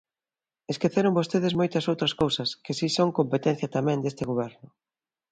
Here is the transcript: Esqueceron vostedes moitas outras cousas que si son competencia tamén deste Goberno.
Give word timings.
Esqueceron 0.73 1.17
vostedes 1.19 1.57
moitas 1.59 1.87
outras 1.91 2.13
cousas 2.21 2.49
que 2.63 2.73
si 2.79 2.87
son 2.97 3.15
competencia 3.19 3.67
tamén 3.77 3.99
deste 4.01 4.23
Goberno. 4.31 4.67